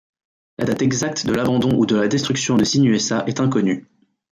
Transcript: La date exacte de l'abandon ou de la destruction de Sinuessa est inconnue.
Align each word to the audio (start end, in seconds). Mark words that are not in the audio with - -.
La 0.57 0.65
date 0.65 0.81
exacte 0.81 1.27
de 1.27 1.31
l'abandon 1.31 1.77
ou 1.77 1.85
de 1.85 1.95
la 1.95 2.07
destruction 2.07 2.57
de 2.57 2.63
Sinuessa 2.63 3.23
est 3.27 3.39
inconnue. 3.39 3.85